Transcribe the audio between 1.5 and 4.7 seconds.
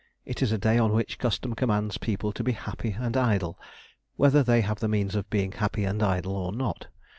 commands people to be happy and idle, whether they